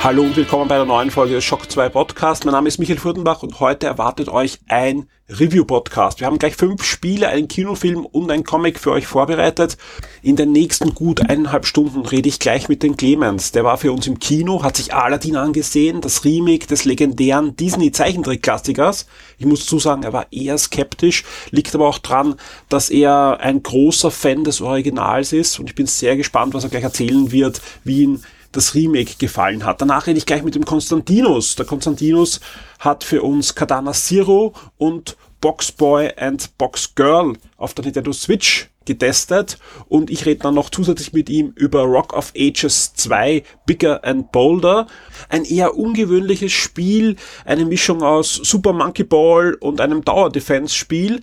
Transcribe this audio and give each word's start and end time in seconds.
Hallo 0.00 0.22
und 0.22 0.36
willkommen 0.36 0.68
bei 0.68 0.76
der 0.76 0.84
neuen 0.84 1.10
Folge 1.10 1.34
des 1.34 1.44
Shock 1.44 1.68
2 1.68 1.88
Podcast. 1.88 2.44
Mein 2.44 2.52
Name 2.52 2.68
ist 2.68 2.78
Michael 2.78 3.00
Furtenbach 3.00 3.42
und 3.42 3.58
heute 3.58 3.88
erwartet 3.88 4.28
euch 4.28 4.60
ein 4.68 5.08
Review-Podcast. 5.28 6.20
Wir 6.20 6.28
haben 6.28 6.38
gleich 6.38 6.54
fünf 6.54 6.84
Spiele, 6.84 7.26
einen 7.26 7.48
Kinofilm 7.48 8.06
und 8.06 8.30
ein 8.30 8.44
Comic 8.44 8.78
für 8.78 8.92
euch 8.92 9.08
vorbereitet. 9.08 9.76
In 10.22 10.36
den 10.36 10.52
nächsten 10.52 10.94
gut 10.94 11.28
eineinhalb 11.28 11.66
Stunden 11.66 12.06
rede 12.06 12.28
ich 12.28 12.38
gleich 12.38 12.68
mit 12.68 12.84
dem 12.84 12.96
Clemens. 12.96 13.50
Der 13.50 13.64
war 13.64 13.76
für 13.76 13.90
uns 13.90 14.06
im 14.06 14.20
Kino, 14.20 14.62
hat 14.62 14.76
sich 14.76 14.94
Aladdin 14.94 15.34
angesehen, 15.34 16.00
das 16.00 16.24
Remake 16.24 16.68
des 16.68 16.84
legendären 16.84 17.56
Disney-Zeichentrick-Klassikers. 17.56 19.06
Ich 19.36 19.46
muss 19.46 19.66
zusagen, 19.66 20.04
er 20.04 20.12
war 20.12 20.26
eher 20.30 20.56
skeptisch, 20.58 21.24
liegt 21.50 21.74
aber 21.74 21.88
auch 21.88 21.98
dran, 21.98 22.36
dass 22.68 22.88
er 22.88 23.40
ein 23.40 23.64
großer 23.64 24.12
Fan 24.12 24.44
des 24.44 24.60
Originals 24.60 25.32
ist 25.32 25.58
und 25.58 25.68
ich 25.68 25.74
bin 25.74 25.86
sehr 25.86 26.16
gespannt, 26.16 26.54
was 26.54 26.62
er 26.62 26.70
gleich 26.70 26.84
erzählen 26.84 27.32
wird, 27.32 27.60
wie 27.82 28.04
ihn 28.04 28.22
das 28.52 28.74
Remake 28.74 29.14
gefallen 29.18 29.64
hat. 29.64 29.80
Danach 29.80 30.06
rede 30.06 30.18
ich 30.18 30.26
gleich 30.26 30.42
mit 30.42 30.54
dem 30.54 30.64
Konstantinus. 30.64 31.56
Der 31.56 31.66
Konstantinus 31.66 32.40
hat 32.78 33.04
für 33.04 33.22
uns 33.22 33.54
Katana 33.54 33.92
Zero 33.92 34.54
und 34.76 35.16
Boxboy 35.40 36.12
and 36.16 36.56
Box 36.58 36.94
Girl 36.94 37.34
auf 37.56 37.74
der 37.74 37.84
Nintendo 37.84 38.12
Switch 38.12 38.68
getestet 38.88 39.58
und 39.88 40.10
ich 40.10 40.26
rede 40.26 40.40
dann 40.40 40.54
noch 40.54 40.70
zusätzlich 40.70 41.12
mit 41.12 41.28
ihm 41.28 41.52
über 41.54 41.82
Rock 41.82 42.14
of 42.14 42.32
Ages 42.36 42.94
2 42.94 43.44
Bigger 43.66 44.02
and 44.02 44.32
Bolder. 44.32 44.86
Ein 45.28 45.44
eher 45.44 45.76
ungewöhnliches 45.76 46.52
Spiel, 46.52 47.16
eine 47.44 47.66
Mischung 47.66 48.02
aus 48.02 48.34
Super 48.34 48.72
Monkey 48.72 49.04
Ball 49.04 49.54
und 49.60 49.80
einem 49.80 50.04
Tower 50.04 50.30
Defense 50.30 50.74
Spiel 50.74 51.20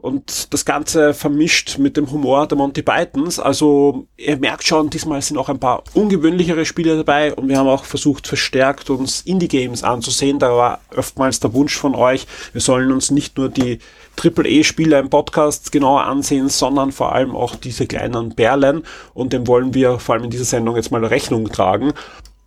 und 0.00 0.52
das 0.52 0.64
Ganze 0.64 1.12
vermischt 1.12 1.78
mit 1.78 1.96
dem 1.96 2.10
Humor 2.12 2.46
der 2.46 2.56
Monty 2.56 2.82
Pythons. 2.82 3.40
Also 3.40 4.06
ihr 4.16 4.36
merkt 4.36 4.64
schon, 4.64 4.90
diesmal 4.90 5.20
sind 5.22 5.36
auch 5.38 5.48
ein 5.48 5.58
paar 5.58 5.82
ungewöhnlichere 5.92 6.64
Spiele 6.64 6.96
dabei 6.96 7.34
und 7.34 7.48
wir 7.48 7.58
haben 7.58 7.68
auch 7.68 7.84
versucht, 7.84 8.28
verstärkt 8.28 8.90
uns 8.90 9.22
Indie-Games 9.22 9.82
anzusehen. 9.82 10.38
Da 10.38 10.50
war 10.54 10.80
oftmals 10.96 11.40
der 11.40 11.52
Wunsch 11.52 11.76
von 11.76 11.96
euch, 11.96 12.28
wir 12.52 12.60
sollen 12.60 12.92
uns 12.92 13.10
nicht 13.10 13.36
nur 13.36 13.48
die 13.48 13.80
Triple-E-Spiele 14.14 14.98
im 14.98 15.10
Podcast 15.10 15.72
genauer 15.72 16.04
ansehen, 16.04 16.48
sondern 16.48 16.92
vor 16.92 17.12
allem 17.12 17.34
auch 17.34 17.56
diese 17.56 17.86
kleinen 17.86 18.34
Perlen 18.36 18.84
und 19.14 19.32
dem 19.32 19.48
wollen 19.48 19.74
wir 19.74 19.98
vor 19.98 20.14
allem 20.14 20.24
in 20.24 20.30
dieser 20.30 20.44
Sendung 20.44 20.76
jetzt 20.76 20.92
mal 20.92 21.04
Rechnung 21.04 21.50
tragen. 21.50 21.92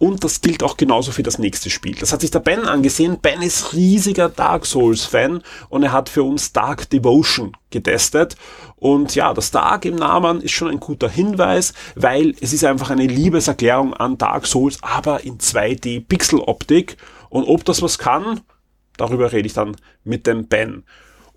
Und 0.02 0.24
das 0.24 0.42
gilt 0.42 0.64
auch 0.64 0.78
genauso 0.78 1.12
für 1.12 1.22
das 1.22 1.38
nächste 1.38 1.70
Spiel. 1.70 1.94
Das 1.94 2.12
hat 2.12 2.22
sich 2.22 2.32
der 2.32 2.40
Ben 2.40 2.68
angesehen. 2.68 3.20
Ben 3.22 3.44
ist 3.44 3.74
riesiger 3.74 4.30
Dark 4.30 4.66
Souls-Fan 4.66 5.44
und 5.70 5.84
er 5.84 5.92
hat 5.92 6.10
für 6.10 6.24
uns 6.24 6.54
Dark 6.54 6.90
Devotion 6.90 7.56
getestet. 7.70 8.36
Und 8.78 9.14
ja, 9.14 9.32
das 9.36 9.52
Dark 9.52 9.86
im 9.86 9.98
Namen 9.98 10.42
ist 10.42 10.54
schon 10.54 10.70
ein 10.70 10.80
guter 10.80 11.08
Hinweis, 11.08 11.76
weil 11.94 12.34
es 12.42 12.52
ist 12.52 12.64
einfach 12.64 12.90
eine 12.90 13.06
Liebeserklärung 13.06 13.94
an 13.94 14.18
Dark 14.18 14.48
Souls, 14.48 14.80
aber 14.82 15.24
in 15.24 15.38
2D 15.38 16.04
Pixel-Optik. 16.08 16.98
Und 17.30 17.44
ob 17.44 17.64
das 17.64 17.84
was 17.84 18.00
kann, 18.00 18.42
darüber 18.98 19.32
rede 19.32 19.46
ich 19.46 19.54
dann 19.54 19.76
mit 20.04 20.26
dem 20.26 20.48
Ben. 20.48 20.84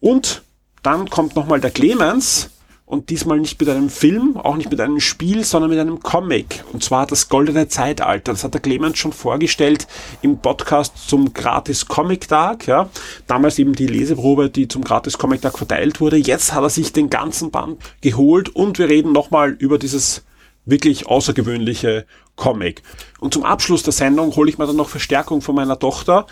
Und 0.01 0.43
dann 0.83 1.11
kommt 1.11 1.37
nochmal 1.37 1.61
der 1.61 1.71
Clemens 1.71 2.49
und 2.87 3.09
diesmal 3.09 3.41
nicht 3.41 3.59
mit 3.59 3.69
einem 3.71 3.89
Film, 3.89 4.37
auch 4.37 4.57
nicht 4.57 4.71
mit 4.71 4.81
einem 4.81 5.01
Spiel, 5.01 5.43
sondern 5.43 5.71
mit 5.71 5.81
einem 5.81 6.01
Comic. 6.01 6.65
Und 6.73 6.85
zwar 6.85 7.07
das 7.07 7.31
Goldene 7.31 7.67
Zeitalter. 7.69 8.33
Das 8.33 8.45
hat 8.45 8.53
der 8.53 8.61
Clemens 8.61 8.99
schon 8.99 9.13
vorgestellt 9.13 9.87
im 10.21 10.39
Podcast 10.39 11.09
zum 11.09 11.33
Gratis 11.33 11.87
Comic 11.87 12.29
Tag. 12.29 12.67
Ja. 12.67 12.91
Damals 13.27 13.59
eben 13.59 13.75
die 13.75 13.87
Leseprobe, 13.87 14.51
die 14.51 14.69
zum 14.69 14.85
Gratis 14.85 15.17
Comic 15.17 15.41
Tag 15.41 15.57
verteilt 15.57 16.01
wurde. 16.01 16.19
Jetzt 16.19 16.53
hat 16.53 16.63
er 16.63 16.71
sich 16.71 16.93
den 16.93 17.09
ganzen 17.09 17.51
Band 17.51 17.81
geholt 18.03 18.51
und 18.51 18.79
wir 18.79 18.89
reden 18.89 19.13
nochmal 19.13 19.53
über 19.53 19.79
dieses 19.79 20.23
wirklich 20.67 21.07
außergewöhnliche 21.07 22.05
Comic. 22.37 22.83
Und 23.19 23.33
zum 23.33 23.45
Abschluss 23.45 23.83
der 23.83 23.93
Sendung 23.93 24.35
hole 24.37 24.51
ich 24.51 24.59
mir 24.59 24.67
dann 24.67 24.77
noch 24.77 24.89
Verstärkung 24.89 25.41
von 25.41 25.55
meiner 25.55 25.79
Tochter 25.79 26.27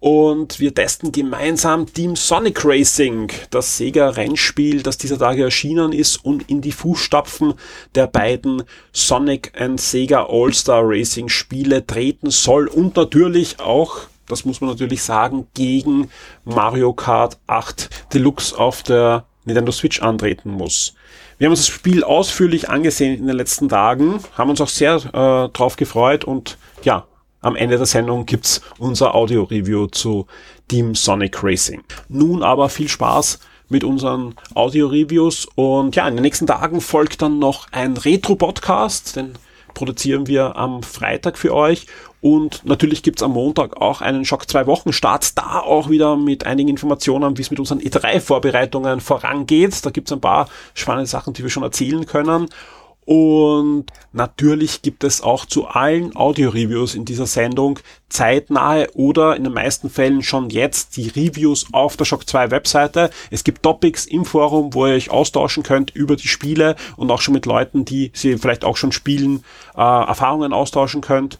und 0.00 0.60
wir 0.60 0.74
testen 0.74 1.12
gemeinsam 1.12 1.92
Team 1.92 2.16
Sonic 2.16 2.64
Racing, 2.64 3.30
das 3.50 3.76
Sega-Rennspiel, 3.76 4.82
das 4.82 4.98
dieser 4.98 5.18
Tage 5.18 5.44
erschienen 5.44 5.92
ist 5.92 6.24
und 6.24 6.48
in 6.50 6.60
die 6.60 6.72
Fußstapfen 6.72 7.54
der 7.94 8.06
beiden 8.06 8.62
Sonic 8.92 9.52
and 9.58 9.80
Sega 9.80 10.26
All-Star 10.28 10.82
Racing 10.84 11.28
Spiele 11.28 11.86
treten 11.86 12.30
soll 12.30 12.66
und 12.66 12.96
natürlich 12.96 13.60
auch 13.60 14.08
das 14.28 14.44
muss 14.44 14.60
man 14.60 14.70
natürlich 14.70 15.02
sagen, 15.02 15.46
gegen 15.54 16.10
Mario 16.44 16.92
Kart 16.92 17.38
8 17.46 18.12
Deluxe 18.12 18.58
auf 18.58 18.82
der 18.82 19.24
Nintendo 19.44 19.72
Switch 19.72 20.02
antreten 20.02 20.50
muss. 20.50 20.94
Wir 21.38 21.46
haben 21.46 21.52
uns 21.52 21.66
das 21.66 21.68
Spiel 21.68 22.02
ausführlich 22.02 22.68
angesehen 22.68 23.18
in 23.18 23.26
den 23.26 23.36
letzten 23.36 23.68
Tagen, 23.68 24.20
haben 24.36 24.50
uns 24.50 24.60
auch 24.60 24.68
sehr 24.68 24.96
äh, 24.96 25.48
drauf 25.52 25.76
gefreut 25.76 26.24
und 26.24 26.58
ja, 26.82 27.06
am 27.46 27.54
Ende 27.54 27.76
der 27.76 27.86
Sendung 27.86 28.26
gibt's 28.26 28.60
unser 28.76 29.14
Audio-Review 29.14 29.86
zu 29.86 30.26
Team 30.66 30.96
Sonic 30.96 31.44
Racing. 31.44 31.84
Nun 32.08 32.42
aber 32.42 32.68
viel 32.68 32.88
Spaß 32.88 33.38
mit 33.68 33.84
unseren 33.84 34.34
Audio-Reviews 34.54 35.46
und 35.54 35.94
ja, 35.94 36.08
in 36.08 36.16
den 36.16 36.22
nächsten 36.22 36.48
Tagen 36.48 36.80
folgt 36.80 37.22
dann 37.22 37.38
noch 37.38 37.68
ein 37.70 37.96
Retro-Podcast, 37.96 39.14
den 39.14 39.34
produzieren 39.74 40.26
wir 40.26 40.56
am 40.56 40.82
Freitag 40.82 41.38
für 41.38 41.54
euch 41.54 41.86
und 42.20 42.64
natürlich 42.64 43.04
gibt's 43.04 43.22
am 43.22 43.32
Montag 43.32 43.80
auch 43.80 44.00
einen 44.00 44.24
Schock 44.24 44.50
2 44.50 44.66
Wochen 44.66 44.92
Start, 44.92 45.38
da 45.38 45.60
auch 45.60 45.88
wieder 45.88 46.16
mit 46.16 46.46
einigen 46.46 46.70
Informationen, 46.70 47.38
wie 47.38 47.42
es 47.42 47.50
mit 47.52 47.60
unseren 47.60 47.78
E3-Vorbereitungen 47.78 48.98
vorangeht. 48.98 49.86
Da 49.86 49.90
gibt's 49.90 50.10
ein 50.10 50.20
paar 50.20 50.48
spannende 50.74 51.06
Sachen, 51.08 51.32
die 51.32 51.44
wir 51.44 51.50
schon 51.50 51.62
erzählen 51.62 52.06
können. 52.06 52.48
Und 53.06 53.86
natürlich 54.12 54.82
gibt 54.82 55.04
es 55.04 55.22
auch 55.22 55.46
zu 55.46 55.68
allen 55.68 56.16
Audio-Reviews 56.16 56.96
in 56.96 57.04
dieser 57.04 57.26
Sendung 57.26 57.78
zeitnahe 58.08 58.88
oder 58.94 59.36
in 59.36 59.44
den 59.44 59.52
meisten 59.52 59.88
Fällen 59.90 60.24
schon 60.24 60.50
jetzt 60.50 60.96
die 60.96 61.08
Reviews 61.08 61.66
auf 61.70 61.96
der 61.96 62.04
Shock 62.04 62.28
2 62.28 62.50
Webseite. 62.50 63.10
Es 63.30 63.44
gibt 63.44 63.62
Topics 63.62 64.06
im 64.06 64.24
Forum, 64.24 64.74
wo 64.74 64.86
ihr 64.86 64.94
euch 64.94 65.10
austauschen 65.10 65.62
könnt 65.62 65.94
über 65.94 66.16
die 66.16 66.26
Spiele 66.26 66.74
und 66.96 67.10
auch 67.12 67.20
schon 67.20 67.34
mit 67.34 67.46
Leuten, 67.46 67.84
die 67.84 68.10
sie 68.12 68.38
vielleicht 68.38 68.64
auch 68.64 68.76
schon 68.76 68.90
spielen, 68.90 69.44
äh, 69.76 69.80
Erfahrungen 69.80 70.52
austauschen 70.52 71.00
könnt. 71.00 71.38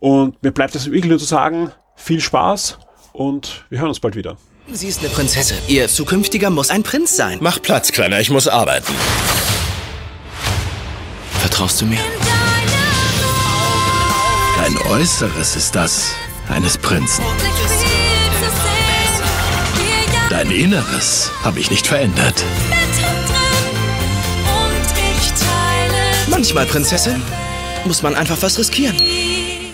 Und 0.00 0.42
mir 0.42 0.50
bleibt 0.50 0.74
es 0.74 0.86
wirklich 0.86 1.10
nur 1.10 1.18
zu 1.20 1.26
sagen, 1.26 1.70
viel 1.94 2.20
Spaß 2.20 2.78
und 3.12 3.64
wir 3.70 3.78
hören 3.78 3.88
uns 3.88 4.00
bald 4.00 4.16
wieder. 4.16 4.36
Sie 4.72 4.88
ist 4.88 4.98
eine 4.98 5.10
Prinzessin. 5.10 5.58
Ihr 5.68 5.86
zukünftiger 5.88 6.50
muss 6.50 6.70
ein 6.70 6.82
Prinz 6.82 7.16
sein. 7.16 7.38
Mach 7.40 7.62
Platz, 7.62 7.92
Kleiner, 7.92 8.20
ich 8.20 8.30
muss 8.30 8.48
arbeiten. 8.48 8.92
Vertraust 11.58 11.80
du 11.80 11.86
mir? 11.86 11.98
Dein 14.58 14.78
Äußeres 14.92 15.56
ist 15.56 15.74
das 15.74 16.12
eines 16.48 16.78
Prinzen. 16.78 17.24
Dein 20.30 20.52
Inneres 20.52 21.32
habe 21.42 21.58
ich 21.58 21.68
nicht 21.72 21.84
verändert. 21.84 22.44
Manchmal, 26.30 26.64
Prinzessin, 26.66 27.20
muss 27.84 28.04
man 28.04 28.14
einfach 28.14 28.40
was 28.40 28.56
riskieren. 28.56 28.96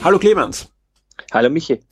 Hallo 0.03 0.19
Clemens. 0.19 0.67
Hallo 1.35 1.51
Michi. 1.51 1.83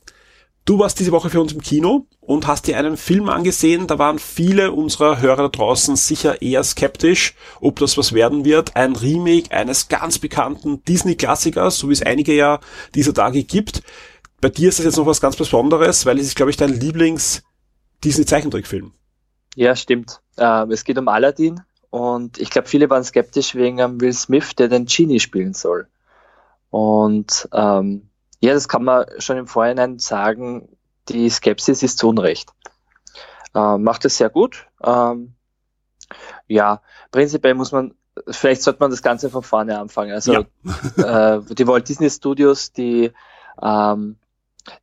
Du 0.65 0.79
warst 0.79 0.97
diese 0.99 1.11
Woche 1.11 1.29
für 1.29 1.41
uns 1.41 1.51
im 1.51 1.59
Kino 1.61 2.07
und 2.21 2.47
hast 2.47 2.67
dir 2.67 2.77
einen 2.77 2.95
Film 2.95 3.27
angesehen. 3.27 3.85
Da 3.85 3.99
waren 3.99 4.17
viele 4.17 4.71
unserer 4.71 5.19
Hörer 5.19 5.43
da 5.43 5.49
draußen 5.49 5.97
sicher 5.97 6.41
eher 6.41 6.63
skeptisch, 6.63 7.35
ob 7.59 7.79
das 7.79 7.97
was 7.97 8.13
werden 8.13 8.45
wird. 8.45 8.77
Ein 8.77 8.95
Remake 8.95 9.51
eines 9.51 9.89
ganz 9.89 10.19
bekannten 10.19 10.81
Disney-Klassikers, 10.85 11.77
so 11.77 11.89
wie 11.89 11.93
es 11.93 12.01
einige 12.01 12.33
ja 12.33 12.61
dieser 12.95 13.13
Tage 13.13 13.43
gibt. 13.43 13.83
Bei 14.39 14.47
dir 14.47 14.69
ist 14.69 14.79
das 14.79 14.85
jetzt 14.85 14.95
noch 14.95 15.05
was 15.05 15.19
ganz 15.19 15.35
Besonderes, 15.35 16.05
weil 16.05 16.17
es 16.17 16.27
ist, 16.27 16.37
glaube 16.37 16.51
ich, 16.51 16.57
dein 16.57 16.79
Lieblings-Disney-Zeichentrickfilm. 16.79 18.93
Ja, 19.55 19.75
stimmt. 19.75 20.21
Ähm, 20.37 20.71
es 20.71 20.85
geht 20.85 20.97
um 20.97 21.09
Aladdin 21.09 21.59
und 21.89 22.39
ich 22.39 22.49
glaube, 22.49 22.69
viele 22.69 22.89
waren 22.89 23.03
skeptisch 23.03 23.53
wegen 23.53 23.99
Will 23.99 24.13
Smith, 24.13 24.55
der 24.55 24.69
den 24.69 24.85
Genie 24.85 25.19
spielen 25.19 25.53
soll. 25.53 25.87
Und 26.69 27.49
ähm, 27.53 28.07
ja, 28.43 28.53
das 28.53 28.67
kann 28.67 28.83
man 28.83 29.05
schon 29.19 29.37
im 29.37 29.47
Vorhinein 29.47 29.99
sagen, 29.99 30.67
die 31.07 31.29
Skepsis 31.29 31.81
ist 31.81 31.97
zu 31.97 32.09
Unrecht. 32.09 32.51
Ähm, 33.55 33.83
macht 33.83 34.03
es 34.03 34.17
sehr 34.17 34.29
gut. 34.29 34.67
Ähm, 34.83 35.35
ja, 36.47 36.81
prinzipiell 37.11 37.53
muss 37.53 37.71
man, 37.71 37.93
vielleicht 38.29 38.61
sollte 38.61 38.81
man 38.81 38.91
das 38.91 39.01
Ganze 39.01 39.29
von 39.29 39.43
vorne 39.43 39.79
anfangen. 39.79 40.11
Also 40.11 40.33
ja. 40.33 40.41
äh, 41.37 41.41
die 41.53 41.65
Walt 41.65 41.87
Disney 41.87 42.09
Studios, 42.09 42.73
die 42.73 43.13
ähm, 43.61 44.17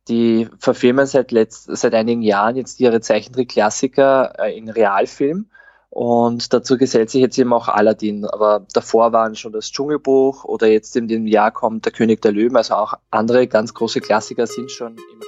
die 0.07 0.49
verfilmen 0.57 1.05
seit, 1.05 1.31
letzt, 1.31 1.65
seit 1.65 1.93
einigen 1.93 2.23
Jahren 2.23 2.55
jetzt 2.55 2.79
ihre 2.79 2.99
Zeichentrick-Klassiker 2.99 4.39
äh, 4.39 4.57
in 4.57 4.69
Realfilm 4.69 5.51
und 5.93 6.53
dazu 6.53 6.77
gesellt 6.77 7.09
sich 7.09 7.21
jetzt 7.21 7.37
eben 7.37 7.51
auch 7.51 7.67
Aladdin. 7.67 8.25
Aber 8.25 8.65
davor 8.73 9.11
waren 9.11 9.35
schon 9.35 9.51
das 9.51 9.71
Dschungelbuch 9.71 10.45
oder 10.45 10.67
jetzt 10.67 10.95
in 10.95 11.09
dem 11.09 11.27
Jahr 11.27 11.51
kommt 11.51 11.83
der 11.85 11.91
König 11.91 12.21
der 12.21 12.31
Löwen. 12.31 12.55
Also 12.55 12.75
auch 12.75 12.93
andere 13.11 13.45
ganz 13.47 13.73
große 13.73 13.99
Klassiker 13.99 14.47
sind 14.47 14.71
schon 14.71 14.93
im 14.93 14.95
Kino. 14.95 15.25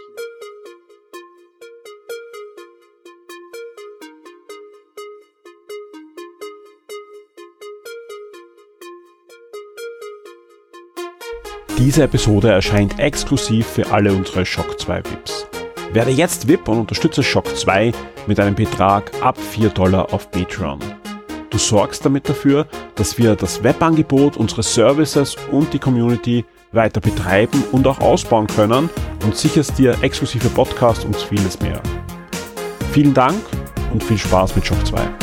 Diese 11.77 12.03
Episode 12.03 12.49
erscheint 12.51 12.97
exklusiv 12.99 13.67
für 13.67 13.91
alle 13.91 14.13
unsere 14.13 14.45
Shock 14.45 14.79
2 14.79 15.03
VIPs. 15.03 15.62
Werde 15.93 16.09
jetzt 16.09 16.47
VIP 16.47 16.69
und 16.69 16.79
unterstütze 16.79 17.21
Shock 17.21 17.55
2 17.55 17.91
mit 18.25 18.39
einem 18.39 18.55
Betrag 18.55 19.11
ab 19.21 19.37
4 19.37 19.69
Dollar 19.69 20.11
auf 20.11 20.31
Patreon. 20.31 20.79
Du 21.51 21.59
sorgst 21.59 22.03
damit 22.03 22.27
dafür, 22.27 22.65
dass 22.95 23.19
wir 23.19 23.35
das 23.35 23.63
Webangebot, 23.63 24.37
unsere 24.37 24.63
Services 24.63 25.35
und 25.51 25.71
die 25.71 25.77
Community 25.77 26.45
weiter 26.71 26.99
betreiben 26.99 27.63
und 27.71 27.85
auch 27.85 27.99
ausbauen 27.99 28.47
können 28.47 28.89
und 29.23 29.37
sicherst 29.37 29.77
dir 29.77 29.95
exklusive 30.01 30.49
Podcasts 30.49 31.05
und 31.05 31.15
vieles 31.15 31.59
mehr. 31.61 31.79
Vielen 32.91 33.13
Dank 33.13 33.37
und 33.91 34.03
viel 34.03 34.17
Spaß 34.17 34.55
mit 34.55 34.65
Shock 34.65 34.83
2. 34.87 35.22